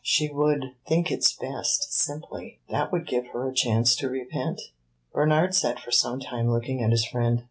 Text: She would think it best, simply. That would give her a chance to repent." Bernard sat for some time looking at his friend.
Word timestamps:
She 0.03 0.31
would 0.33 0.63
think 0.87 1.11
it 1.11 1.23
best, 1.39 1.93
simply. 1.93 2.59
That 2.71 2.91
would 2.91 3.05
give 3.07 3.27
her 3.33 3.47
a 3.47 3.53
chance 3.53 3.95
to 3.97 4.09
repent." 4.09 4.59
Bernard 5.13 5.53
sat 5.53 5.79
for 5.79 5.91
some 5.91 6.19
time 6.19 6.49
looking 6.49 6.81
at 6.81 6.89
his 6.89 7.05
friend. 7.05 7.39